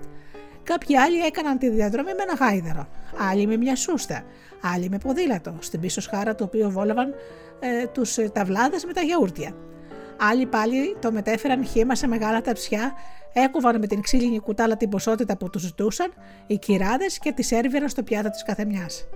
Κάποιοι 0.63 0.98
άλλοι 0.98 1.20
έκαναν 1.20 1.58
τη 1.58 1.70
διαδρομή 1.70 2.12
με 2.13 2.22
ένα 2.22 2.34
γάιδαρο, 2.34 2.88
άλλοι 3.29 3.48
με 3.48 3.58
μια 3.58 3.75
σούστα, 3.75 4.24
άλλοι 4.75 4.89
με 4.89 4.98
ποδήλατο, 4.98 5.55
στην 5.60 5.79
πίσω 5.79 6.01
σχάρα 6.01 6.36
του 6.36 6.43
οποίου 6.48 6.72
βόλευαν 6.72 7.13
ε, 7.60 7.88
τους 7.88 8.17
ε, 8.17 8.29
ταυλάδες 8.29 8.86
με 8.86 8.93
τα 8.93 9.01
γιαούρτια. 9.01 9.55
Άλλοι 10.20 10.46
πάλι 10.46 10.96
το 11.00 11.12
μετέφεραν 11.12 11.65
χύμα 11.65 11.96
σε 11.96 12.08
μεγάλα 12.08 12.41
ταψιά 12.41 12.93
έκοβαν 13.34 13.79
με 13.79 13.88
την 13.88 14.01
ξύλινη 14.01 14.39
κουτάλα 14.39 14.77
την 14.77 14.89
ποσότητα 14.89 15.38
που 15.38 15.50
τους 15.50 15.62
ζητούσαν 15.62 16.13
οι 16.48 16.58
κυράδες 16.58 17.20
και 17.20 17.32
τις 17.32 17.51
έρβηραν 17.51 17.89
στο 17.89 18.03
πιάτο 18.03 18.29
της 18.29 18.43
καθεμιάς. 18.43 19.08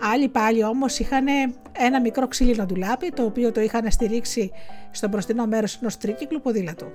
Άλλοι 0.00 0.28
πάλι 0.28 0.64
όμως 0.64 0.98
είχαν 0.98 1.26
ένα 1.72 2.00
μικρό 2.00 2.28
ξύλινο 2.28 2.64
ντουλάπι 2.64 3.10
το 3.10 3.24
οποίο 3.24 3.52
το 3.52 3.60
είχαν 3.60 3.90
στηρίξει 3.90 4.50
στο 4.90 5.08
μπροστινό 5.08 5.46
μέρος 5.46 5.76
ενός 5.76 5.96
τρίκυκλου 5.96 6.40
ποδήλατου. 6.40 6.86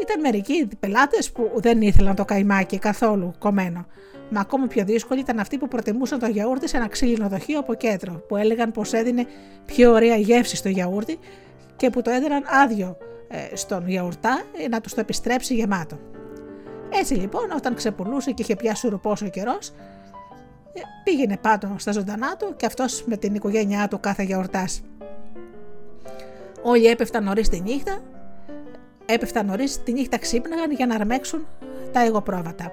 Ήταν 0.00 0.20
μερικοί 0.20 0.68
πελάτες 0.80 1.30
που 1.32 1.50
δεν 1.54 1.82
ήθελαν 1.82 2.14
το 2.14 2.24
καϊμάκι 2.24 2.78
καθόλου 2.78 3.34
κομμένο. 3.38 3.86
Μα 4.30 4.40
ακόμη 4.40 4.66
πιο 4.66 4.84
δύσκολοι 4.84 5.20
ήταν 5.20 5.38
αυτοί 5.38 5.58
που 5.58 5.68
προτιμούσαν 5.68 6.18
το 6.18 6.26
γιαούρτι 6.26 6.68
σε 6.68 6.76
ένα 6.76 6.88
ξύλινο 6.88 7.28
δοχείο 7.28 7.58
από 7.58 7.74
κέντρο, 7.74 8.12
που 8.28 8.36
έλεγαν 8.36 8.72
πως 8.72 8.92
έδινε 8.92 9.26
πιο 9.66 9.92
ωραία 9.92 10.16
γεύση 10.16 10.56
στο 10.56 10.68
γιαούρτι 10.68 11.18
και 11.76 11.90
που 11.90 12.02
το 12.02 12.10
έδιναν 12.10 12.42
άδειο 12.62 12.96
ε, 13.28 13.56
στον 13.56 13.88
γιαουρτά 13.88 14.42
ε, 14.64 14.68
να 14.68 14.80
τους 14.80 14.94
το 14.94 15.00
επιστρέψει 15.00 15.54
γεμάτο. 15.54 15.98
Έτσι 16.92 17.14
λοιπόν, 17.14 17.50
όταν 17.50 17.74
ξεπουλούσε 17.74 18.30
και 18.30 18.42
είχε 18.42 18.56
πιάσει 18.56 18.88
ρουπός 18.88 19.22
ο 19.22 19.26
καιρός, 19.26 19.68
ε, 20.72 20.80
πήγαινε 21.04 21.36
πάνω 21.36 21.74
στα 21.78 21.92
ζωντανά 21.92 22.36
του 22.36 22.54
και 22.56 22.66
αυτός 22.66 23.04
με 23.06 23.16
την 23.16 23.34
οικογένειά 23.34 23.88
του 23.88 24.00
κάθε 24.00 24.22
γιαουρτάς. 24.22 24.82
Όλοι 26.62 26.86
έπεφταν 26.86 27.24
νωρίς 27.24 27.48
τη 27.48 27.60
νύχτα, 27.60 28.02
έπεφταν 29.06 29.46
νωρίς 29.46 29.82
τη 29.82 29.92
νύχτα 29.92 30.18
ξύπναγαν 30.18 30.70
για 30.70 30.86
να 30.86 30.94
αρμέξουν 30.94 31.46
τα 31.92 32.00
εγωπρόβατα. 32.00 32.72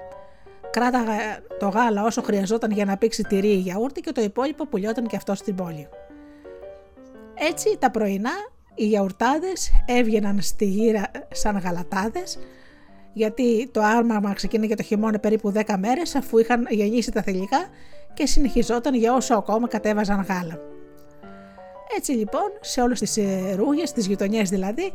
Κράταγα 0.70 1.14
το 1.58 1.68
γάλα 1.68 2.04
όσο 2.04 2.22
χρειαζόταν 2.22 2.70
για 2.70 2.84
να 2.84 2.96
πήξει 2.96 3.22
τυρί 3.22 3.48
ή 3.48 3.56
γιαούρτι 3.56 4.00
και 4.00 4.12
το 4.12 4.22
υπόλοιπο 4.22 4.66
πουλιόταν 4.66 5.06
και 5.06 5.16
αυτός 5.16 5.38
στην 5.38 5.54
πόλη. 5.54 5.88
Έτσι 7.34 7.76
τα 7.78 7.90
πρωινά 7.90 8.30
οι 8.74 8.86
γιαουρτάδες 8.86 9.72
έβγαιναν 9.86 10.40
στη 10.40 10.64
γύρα 10.64 11.10
σαν 11.32 11.58
γαλατάδες 11.58 12.38
γιατί 13.12 13.68
το 13.72 13.80
άρμαμα 13.82 14.32
ξεκίνησε 14.32 14.74
το 14.74 14.82
χειμώνα 14.82 15.18
περίπου 15.18 15.52
10 15.54 15.74
μέρες 15.78 16.14
αφού 16.14 16.38
είχαν 16.38 16.66
γεννήσει 16.70 17.10
τα 17.10 17.22
θηλυκά 17.22 17.66
και 18.14 18.26
συνεχιζόταν 18.26 18.94
για 18.94 19.14
όσο 19.14 19.34
ακόμα 19.34 19.68
κατέβαζαν 19.68 20.20
γάλα. 20.28 20.60
Έτσι 21.96 22.12
λοιπόν 22.12 22.50
σε 22.60 22.80
όλες 22.80 22.98
τις 22.98 23.16
ε, 23.16 23.54
ρούγες, 23.56 23.92
τις 23.92 24.06
γειτονιές 24.06 24.48
δηλαδή, 24.48 24.92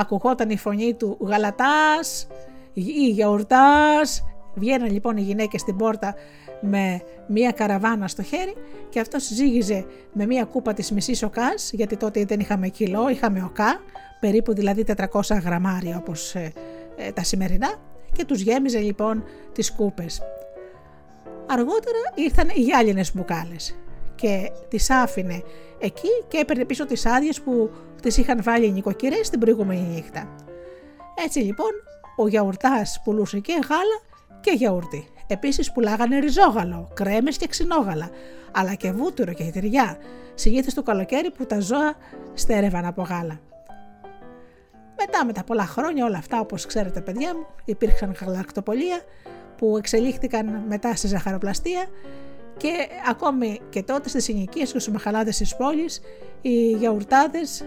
ακουγόταν 0.00 0.50
η 0.50 0.56
φωνή 0.56 0.94
του 0.94 1.18
«Γαλατάς» 1.20 2.26
ή 2.72 3.08
«Γιαουρτάς». 3.08 4.24
Βγαίναν 4.54 4.90
λοιπόν 4.92 5.16
οι 5.16 5.20
γυναίκες 5.20 5.60
στην 5.60 5.76
πόρτα 5.76 6.14
με 6.60 7.02
μία 7.26 7.50
καραβάνα 7.50 8.08
στο 8.08 8.22
χέρι 8.22 8.54
και 8.88 9.00
αυτός 9.00 9.22
ζύγιζε 9.22 9.84
με 10.12 10.26
μία 10.26 10.44
κούπα 10.44 10.72
της 10.72 10.92
μισής 10.92 11.22
οκάς, 11.22 11.70
γιατί 11.72 11.96
τότε 11.96 12.24
δεν 12.24 12.40
είχαμε 12.40 12.68
κιλό, 12.68 13.08
είχαμε 13.08 13.42
οκά, 13.42 13.80
περίπου 14.20 14.54
δηλαδή 14.54 14.84
400 15.12 15.40
γραμμάρια 15.44 15.96
όπως 15.96 16.34
ε, 16.34 16.52
ε, 16.96 17.12
τα 17.12 17.22
σημερινά 17.22 17.74
και 18.12 18.24
τους 18.24 18.40
γέμιζε 18.40 18.78
λοιπόν 18.78 19.24
τις 19.52 19.72
κούπες. 19.72 20.22
Αργότερα 21.46 21.98
ήρθαν 22.14 22.48
οι 22.48 22.60
γυάλινες 22.60 23.14
μπουκάλες 23.14 23.78
και 24.14 24.52
τις 24.68 24.90
άφηνε 24.90 25.42
εκεί 25.78 26.08
και 26.28 26.38
έπαιρνε 26.38 26.64
πίσω 26.64 26.86
τις 26.86 27.06
άδειες 27.06 27.40
που 27.40 27.70
τις 28.00 28.16
είχαν 28.16 28.42
βάλει 28.42 28.66
οι 28.66 28.70
νοικοκυρές 28.70 29.30
την 29.30 29.40
προηγούμενη 29.40 29.80
νύχτα. 29.80 30.36
Έτσι 31.24 31.38
λοιπόν 31.38 31.70
ο 32.16 32.28
γιαουρτάς 32.28 33.00
πουλούσε 33.04 33.38
και 33.38 33.52
γάλα 33.52 34.00
και 34.40 34.50
γιαούρτι. 34.50 35.08
Επίσης 35.26 35.72
πουλάγανε 35.72 36.18
ριζόγαλο, 36.18 36.90
κρέμες 36.94 37.36
και 37.36 37.46
ξινόγαλα, 37.46 38.10
αλλά 38.52 38.74
και 38.74 38.92
βούτυρο 38.92 39.32
και 39.32 39.50
τυριά, 39.52 39.98
συνήθως 40.34 40.74
το 40.74 40.82
καλοκαίρι 40.82 41.30
που 41.30 41.46
τα 41.46 41.60
ζώα 41.60 41.94
στέρευαν 42.34 42.84
από 42.84 43.02
γάλα. 43.02 43.40
Μετά 44.96 45.24
με 45.24 45.32
τα 45.32 45.44
πολλά 45.44 45.66
χρόνια 45.66 46.04
όλα 46.04 46.18
αυτά 46.18 46.40
όπως 46.40 46.66
ξέρετε 46.66 47.00
παιδιά 47.00 47.34
μου 47.34 47.46
υπήρξαν 47.64 48.16
γαλακτοπολία 48.20 49.00
που 49.56 49.76
εξελίχθηκαν 49.76 50.64
μετά 50.68 50.94
στη 50.96 51.06
ζαχαροπλαστεία 51.06 51.86
και 52.56 52.72
ακόμη 53.08 53.60
και 53.70 53.82
τότε 53.82 54.08
στις 54.08 54.24
συνοικίες 54.24 54.72
και 54.72 54.78
στους 54.78 54.92
μαχαλάδες 54.92 55.36
της 55.36 55.56
πόλης 55.56 56.00
οι 56.40 56.70
γιαουρτάδες 56.70 57.64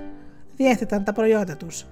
διέθεταν 0.55 1.03
τα 1.03 1.13
προϊόντα 1.13 1.57
τους. 1.57 1.86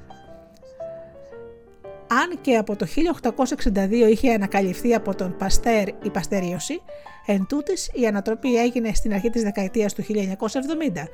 Αν 2.08 2.42
και 2.42 2.58
από 2.58 2.76
το 2.76 2.86
1862 2.86 3.92
είχε 4.12 4.34
ανακαλυφθεί 4.34 4.94
από 4.94 5.16
τον 5.16 5.36
Παστέρ 5.38 5.88
η 5.88 6.10
παστερίωση, 6.12 6.82
Εν 7.26 7.46
τούτης, 7.50 7.90
η 7.94 8.08
ανατροπή 8.08 8.56
έγινε 8.56 8.94
στην 8.94 9.14
αρχή 9.14 9.30
της 9.30 9.44
δεκαετίας 9.44 9.94
του 9.94 10.04
1970. 10.04 11.08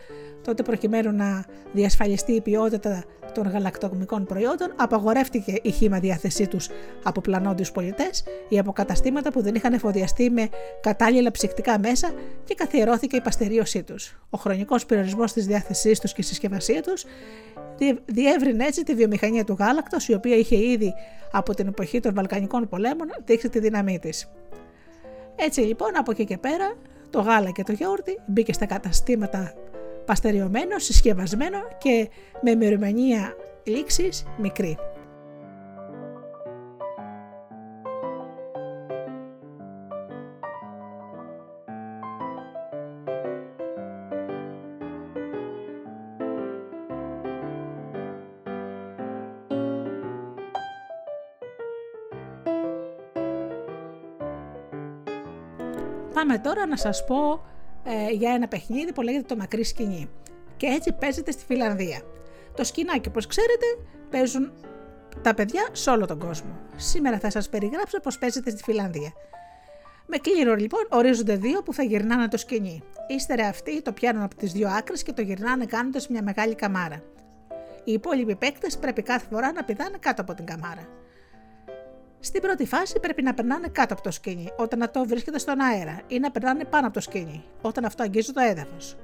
Τότε 0.44 0.64
προκειμένου 0.64 1.12
να 1.12 1.46
διασφαλιστεί 1.74 2.32
η 2.32 2.42
ποιότητα 2.42 3.04
των 3.34 3.48
γαλακτοκομικών 3.48 4.26
προϊόντων, 4.26 4.74
απαγορεύτηκε 4.76 5.54
η 5.62 5.72
χήμα 5.72 6.00
διάθεσή 6.00 6.48
τους 6.48 6.70
από 7.04 7.22
πλανόντιους 7.22 7.72
πολιτές 7.72 8.24
ή 8.50 8.60
από 8.60 8.72
καταστήματα 8.72 9.32
που 9.32 9.42
δεν 9.42 9.56
είχαν 9.56 9.74
εφοδιαστεί 9.74 10.30
με 10.30 10.50
κατάλληλα 10.82 11.32
ψυκτικά 11.32 11.80
μέσα 11.80 12.12
και 12.44 12.54
καθιερώθηκε 12.54 13.16
η 13.16 13.22
παστερίωσή 13.22 13.84
τους. 13.84 14.20
Ο 14.30 14.38
χρονικός 14.38 14.86
περιορισμός 14.86 15.34
της 15.34 15.46
διάθεσής 15.46 16.00
τους 16.00 16.14
και 16.14 16.22
η 16.22 16.24
συσκευασία 16.24 16.82
τους 16.82 17.06
διεύρυνε 18.06 18.66
έτσι 18.66 18.84
τη 18.84 18.94
βιομηχανία 18.94 19.44
του 19.44 19.56
γάλακτος, 19.60 20.08
η 20.08 20.14
οποία 20.14 20.36
είχε 20.36 20.56
ήδη 20.56 20.94
από 21.32 21.54
την 21.54 21.68
εποχή 21.68 22.00
των 22.00 22.14
Βαλκανικών 22.14 22.68
πολέμων 22.68 23.08
δείξει 23.26 23.50
τη 23.50 23.60
δύναμή 23.60 24.00
της. 24.00 24.30
Έτσι 25.40 25.62
λοιπόν 25.62 25.98
από 25.98 26.12
εκεί 26.12 26.26
και 26.26 26.38
πέρα 26.38 26.74
το 27.10 27.22
γάλα 27.22 27.52
και 27.52 27.64
το 27.64 27.72
γιαούρτι 27.72 28.20
μπήκε 28.26 28.54
στα 28.54 28.66
καταστήματα 28.66 29.54
παστεριωμένο, 30.06 30.80
συσκευασμένο 30.80 31.58
και 31.78 32.10
με 32.42 32.52
ημερομηνία 32.52 33.36
λήξης 33.64 34.26
μικρή. 34.38 34.78
Πάμε 56.18 56.38
τώρα 56.38 56.66
να 56.66 56.78
σας 56.78 57.06
πω 57.06 57.46
ε, 57.84 58.12
για 58.12 58.32
ένα 58.34 58.48
παιχνίδι 58.48 58.94
που 58.94 59.02
λέγεται 59.02 59.24
το 59.24 59.36
μακρύ 59.36 59.64
σκηνή. 59.64 60.10
Και 60.58 60.66
έτσι 60.66 60.94
παίζεται 60.94 61.32
στη 61.32 61.46
Φιλανδία. 61.46 62.02
Το 62.56 62.64
σκηνάκι, 62.64 63.08
όπως 63.08 63.28
ξέρετε, 63.28 63.66
παίζουν 64.10 64.52
τα 65.22 65.34
παιδιά 65.34 65.68
σε 65.72 65.90
όλο 65.90 66.06
τον 66.06 66.20
κόσμο. 66.20 66.60
Σήμερα 66.76 67.20
θα 67.20 67.30
σας 67.30 67.50
περιγράψω 67.50 68.00
πώς 68.00 68.18
παίζεται 68.18 68.50
στη 68.50 68.64
Φιλανδία. 68.64 69.14
Με 70.06 70.18
κλήρο 70.18 70.56
λοιπόν 70.56 70.88
ορίζονται 70.90 71.36
δύο 71.36 71.64
που 71.64 71.74
θα 71.74 71.84
γυρνάνε 71.84 72.28
το 72.28 72.38
σκηνή. 72.38 72.84
Ύστερα 73.08 73.48
αυτοί 73.48 73.82
το 73.82 73.92
πιάνουν 73.92 74.24
από 74.24 74.36
τις 74.36 74.52
δύο 74.52 74.70
άκρες 74.70 75.04
και 75.04 75.14
το 75.14 75.22
γυρνάνε 75.22 75.66
κάνοντας 75.66 76.08
μια 76.08 76.24
μεγάλη 76.24 76.56
καμάρα. 76.56 77.04
Οι 77.84 77.92
υπόλοιποι 77.92 78.36
παίκτες 78.36 78.78
πρέπει 78.78 79.02
κάθε 79.02 79.26
φορά 79.32 79.52
να 79.52 79.64
πηδάνε 79.64 79.98
κάτω 80.00 80.22
από 80.22 80.34
την 80.34 80.46
καμάρα. 80.46 80.88
Στην 82.20 82.42
πρώτη 82.42 82.66
φάση 82.66 83.00
πρέπει 83.00 83.22
να 83.22 83.34
περνάνε 83.34 83.68
κάτω 83.68 83.94
από 83.94 84.04
το 84.04 84.12
σκηνή 84.12 84.50
όταν 84.58 84.82
αυτό 84.82 85.06
βρίσκεται 85.06 85.40
στον 85.40 85.62
αέρα 85.62 86.02
ή 86.08 86.20
να 86.20 86.32
περνάνε 86.32 86.66
πάνω 86.66 86.86
από 86.86 86.94
το 86.94 87.02
σκηνή 87.02 87.44
όταν 87.62 87.86
αυτό 87.86 88.04
αγγίζει 88.04 88.32
το 88.32 88.42
έδαφος. 88.42 88.98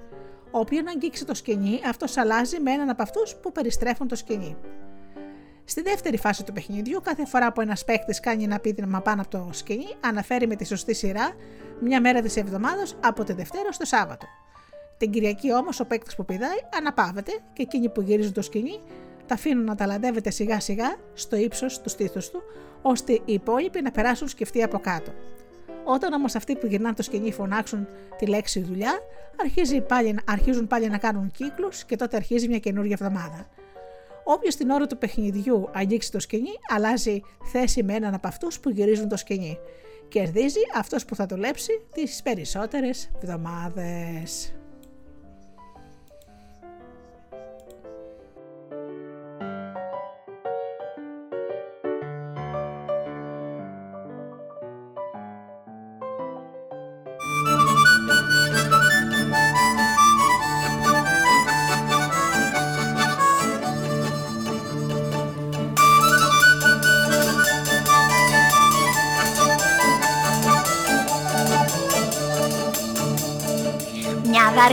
Όποιον 0.51 0.87
αγγίξει 0.87 1.25
το 1.25 1.33
σκηνή, 1.33 1.79
αυτός 1.89 2.17
αλλάζει 2.17 2.59
με 2.59 2.71
έναν 2.71 2.89
από 2.89 3.01
αυτούς 3.01 3.35
που 3.35 3.51
περιστρέφουν 3.51 4.07
το 4.07 4.15
σκηνή. 4.15 4.57
Στη 5.65 5.81
δεύτερη 5.81 6.17
φάση 6.17 6.43
του 6.43 6.53
παιχνιδιού, 6.53 7.01
κάθε 7.01 7.25
φορά 7.25 7.51
που 7.51 7.61
ένας 7.61 7.85
παίκτης 7.85 8.19
κάνει 8.19 8.43
ένα 8.43 8.59
πίδημα 8.59 9.01
πάνω 9.01 9.21
από 9.21 9.29
το 9.29 9.49
σκηνή, 9.51 9.85
αναφέρει 9.99 10.47
με 10.47 10.55
τη 10.55 10.65
σωστή 10.65 10.93
σειρά 10.93 11.35
μια 11.79 12.01
μέρα 12.01 12.21
της 12.21 12.37
εβδομάδας 12.37 12.95
από 13.03 13.23
τη 13.23 13.33
Δευτέρα 13.33 13.71
στο 13.71 13.85
Σάββατο. 13.85 14.25
Την 14.97 15.11
Κυριακή 15.11 15.53
όμως 15.53 15.79
ο 15.79 15.85
παίκτης 15.85 16.15
που 16.15 16.25
πηδάει 16.25 16.57
αναπαύεται 16.77 17.31
και 17.53 17.61
εκείνοι 17.61 17.89
που 17.89 18.01
γυρίζουν 18.01 18.33
το 18.33 18.41
σκηνή 18.41 18.79
τα 19.27 19.33
αφήνουν 19.33 19.63
να 19.63 19.75
ταλαντεύεται 19.75 20.29
σιγά 20.29 20.59
σιγά 20.59 20.95
στο 21.13 21.35
ύψος 21.35 21.81
του 21.81 21.89
στήθου 21.89 22.19
του, 22.31 22.43
ώστε 22.81 23.13
οι 23.13 23.33
υπόλοιποι 23.33 23.81
να 23.81 23.91
περάσουν 23.91 24.27
σκεφτεί 24.27 24.63
από 24.63 24.79
κάτω. 24.79 25.11
Όταν 25.83 26.13
όμως 26.13 26.35
αυτοί 26.35 26.55
που 26.55 26.67
γυρνάνε 26.67 26.95
το 26.95 27.03
σκηνή 27.03 27.31
φωνάξουν 27.31 27.87
τη 28.17 28.25
λέξη 28.25 28.59
δουλειά, 28.59 28.99
αρχίζει 29.41 29.81
πάλι, 29.81 30.15
αρχίζουν 30.27 30.67
πάλι 30.67 30.89
να 30.89 30.97
κάνουν 30.97 31.31
κύκλους 31.31 31.83
και 31.83 31.95
τότε 31.95 32.15
αρχίζει 32.15 32.47
μια 32.47 32.59
καινούργια 32.59 32.97
εβδομάδα. 33.01 33.47
Όποιος 34.23 34.55
την 34.55 34.69
ώρα 34.69 34.87
του 34.87 34.97
παιχνιδιού 34.97 35.69
αγγίξει 35.73 36.11
το 36.11 36.19
σκηνή, 36.19 36.51
αλλάζει 36.69 37.21
θέση 37.43 37.83
με 37.83 37.93
έναν 37.93 38.13
από 38.13 38.27
αυτούς 38.27 38.59
που 38.59 38.69
γυρίζουν 38.69 39.07
το 39.07 39.17
σκηνή. 39.17 39.57
Κερδίζει 40.07 40.61
αυτός 40.75 41.05
που 41.05 41.15
θα 41.15 41.25
δουλέψει 41.25 41.81
τις 41.93 42.21
περισσότερες 42.21 43.11
εβδομάδες. 43.21 44.53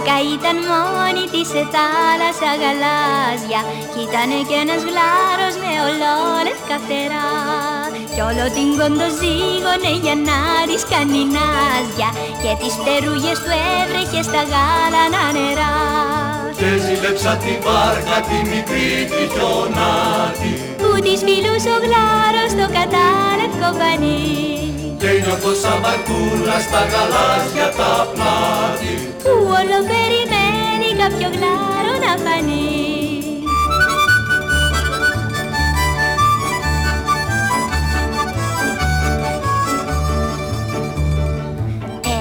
Βάρκα 0.01 0.19
ήταν 0.37 0.57
μόνη 0.71 1.25
της 1.33 1.47
σε 1.53 1.63
θάλασσα 1.75 2.51
γαλάζια 2.61 3.61
Κι 3.93 4.01
ήτανε 4.07 4.39
κι 4.49 4.57
ένας 4.63 4.83
γλάρος 4.89 5.55
με 5.63 5.73
ολόλευκα 5.89 6.77
φτερά 6.83 7.31
Κι 8.13 8.21
όλο 8.29 8.47
την 8.57 8.69
κοντοζήγωνε 8.79 9.93
για 10.05 10.17
να 10.29 10.39
της 10.69 10.83
κάνει 10.93 11.23
νάζια 11.37 12.09
Και 12.43 12.53
τις 12.61 12.73
φτερούγες 12.79 13.39
του 13.45 13.53
έβρεχε 13.77 14.21
στα 14.29 14.43
γάλανα 14.53 15.23
νερά 15.37 15.75
Και 16.59 16.71
ζήλεψα 16.85 17.33
τη 17.43 17.53
βάρκα 17.65 18.19
τη 18.29 18.39
μικρή 18.51 18.91
τη 19.13 19.23
χιονάτη 19.33 20.53
Που 20.79 20.80
της 21.05 21.21
φίλους 21.27 21.65
ο 21.75 21.77
το 22.61 22.67
κατάλευκο 22.77 23.69
πανί. 23.79 24.23
Και 25.01 25.11
νιώθω 25.23 25.53
σαν 25.63 25.79
βαρκούλα 25.83 26.57
στα 26.67 26.81
γαλάζια 26.91 27.69
τα 27.79 27.93
πλάτη 28.13 28.93
που 29.23 29.33
όλο 29.59 29.79
περιμένει 29.91 30.89
κάποιο 31.03 31.29
γλάρο 31.37 31.95
να 32.05 32.13
φανεί. 32.25 32.69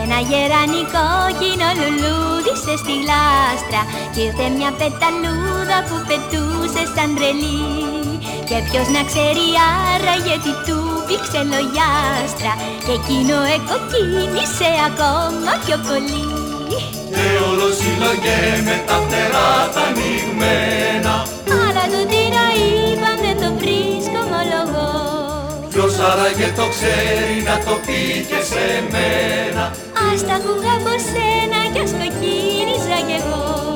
Ένα 0.01 0.19
γερανικό 0.29 1.09
κόκκινο 1.29 1.69
λουλούδισε 1.79 2.73
στη 2.81 2.93
γλάστρα 3.03 3.81
κι 4.13 4.21
ήρθε 4.21 4.45
μια 4.57 4.71
πεταλούδα 4.79 5.77
που 5.87 5.97
πετούσε 6.07 6.83
σαν 6.95 7.09
τρελή 7.15 8.18
και 8.49 8.59
ποιος 8.69 8.87
να 8.95 9.01
ξέρει 9.09 9.47
άρα 9.91 10.15
γιατί 10.27 10.51
του 10.65 10.77
πήξε 11.07 11.41
λογιάστρα. 11.53 12.53
Και 12.85 12.93
εκείνο 12.99 13.37
εκοκκίνησε 13.57 14.69
ακόμα 14.89 15.51
πιο 15.63 15.77
πολύ. 15.87 16.23
Και 17.15 17.27
όλος 17.49 17.73
συλλογέ 17.81 18.41
με 18.67 18.75
τα 18.87 18.95
φτερά 19.03 19.51
τα 19.73 19.83
ανοιγμένα. 19.89 21.13
Αλλά 21.63 21.83
του 21.91 22.01
τι 22.11 22.21
να 22.35 22.45
είπαν 22.59 23.17
δεν 23.25 23.35
το 23.41 23.49
βρίσκω 23.59 24.19
ομολογώ 24.27 24.91
Ποιος 25.71 25.93
άραγε 26.09 26.49
το 26.59 26.65
ξέρει 26.73 27.37
να 27.49 27.55
το 27.65 27.73
πει 27.85 28.01
και 28.29 28.39
σε 28.49 28.65
μένα. 28.93 29.63
Ας 30.07 30.19
τα 30.27 30.33
ακούγα 30.39 30.73
από 30.79 30.93
σένα 31.09 31.59
κι 31.73 31.81
ας 31.85 31.91
κοκκίνιζα 31.99 32.99
κι 33.07 33.15
εγώ 33.21 33.68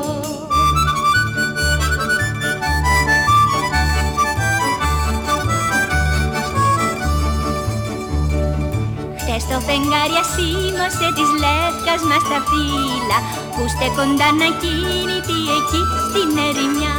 Χτες 9.34 9.48
το 9.52 9.60
φεγγάρι 9.68 10.18
ασήμωσε 10.24 11.08
της 11.18 11.30
λεύκας 11.44 12.02
μας 12.10 12.24
τα 12.32 12.40
φύλλα. 12.50 13.18
Που 13.54 13.64
στέκονταν 13.74 14.38
ακίνητοι 14.50 15.38
εκεί 15.58 15.82
στην 16.06 16.30
ερημιά. 16.48 16.96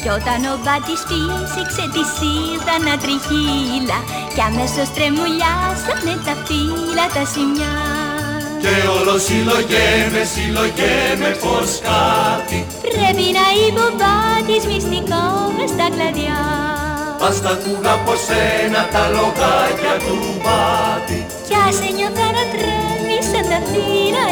Κι 0.00 0.10
όταν 0.18 0.40
ο 0.52 0.54
μπάτης 0.62 1.02
φύσηξε 1.08 1.84
της 1.94 2.10
ήρθαν 2.34 2.84
τριχύλα. 3.02 3.98
Κι 4.34 4.42
αμέσως 4.48 4.88
τρεμουλιάσανε 4.94 6.14
τα 6.26 6.34
φύλλα 6.46 7.06
τα 7.14 7.24
σημιά. 7.32 7.74
Και 8.62 8.74
όλο 8.96 9.14
συλλογέμαι, 9.26 10.22
συλλογέμαι 10.32 11.30
πως 11.42 11.70
κάτι. 11.88 12.58
Πρέπει 12.86 13.26
να 13.38 13.46
είπε 13.60 13.82
ο 13.88 13.90
μπάτης 13.98 14.64
μυστικό 14.70 15.24
μες 15.56 15.70
στα 15.74 15.86
κλαδιά. 15.94 16.42
Ας 17.26 17.36
τα 17.44 17.50
ακούγα 17.56 17.92
από 17.98 18.12
σένα 18.26 18.80
τα 18.94 19.02
λογάκια 19.14 19.94
του 20.04 20.16
μπάτη 20.42 21.20
Κι 21.50 21.56
ας 21.68 21.80
ένιωθα 21.88 22.26
να 22.36 22.44
τρέμει 22.52 23.18
σαν 23.22 23.42
τα 23.50 23.60
φύλλα 23.70 24.24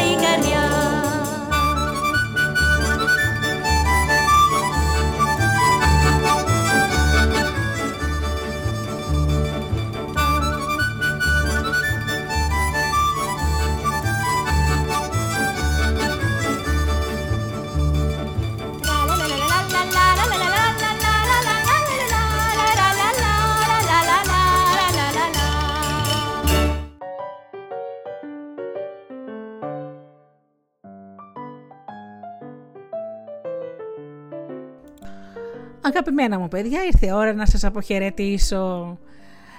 Αγαπημένα 35.89 36.39
μου 36.39 36.49
παιδιά, 36.49 36.85
ήρθε 36.85 37.07
η 37.07 37.11
ώρα 37.13 37.33
να 37.33 37.47
σας 37.47 37.65
αποχαιρετήσω. 37.65 38.99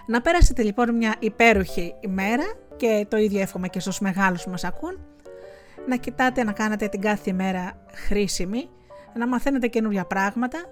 Να 0.06 0.22
πέρασετε 0.22 0.64
λοιπόν 0.64 0.96
μια 0.96 1.16
υπέροχη 1.20 1.96
ημέρα 2.00 2.44
και 2.78 3.06
το 3.10 3.18
ίδιο 3.18 3.40
εύχομαι 3.42 3.68
και 3.68 3.80
στους 3.80 4.00
μεγάλους 4.00 4.44
που 4.44 4.50
μας 4.50 4.64
ακούν. 4.64 5.00
Να 5.88 5.96
κοιτάτε 5.96 6.44
να 6.44 6.52
κάνετε 6.52 6.88
την 6.88 7.02
κάθε 7.02 7.30
ημέρα 7.30 7.86
χρήσιμη, 7.94 8.70
να 9.14 9.28
μαθαίνετε 9.28 9.68
καινούργια 9.68 10.06
πράγματα 10.06 10.66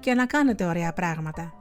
και 0.00 0.14
να 0.14 0.26
κάνετε 0.26 0.64
ωραία 0.64 0.92
πράγματα. 0.92 1.54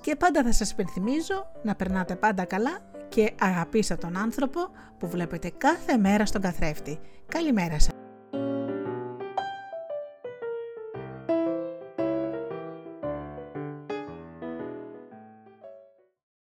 Και 0.00 0.16
πάντα 0.16 0.42
θα 0.42 0.52
σας 0.52 0.70
υπενθυμίζω 0.70 1.50
να 1.62 1.74
περνάτε 1.74 2.14
πάντα 2.14 2.44
καλά 2.44 2.78
και 3.08 3.32
αγαπήστε 3.40 3.94
τον 3.94 4.16
άνθρωπο 4.16 4.60
που 4.98 5.08
βλέπετε 5.08 5.52
κάθε 5.58 5.96
μέρα 5.96 6.26
στον 6.26 6.40
καθρέφτη. 6.40 6.98
Καλημέρα 7.28 7.78
σας. 7.78 7.91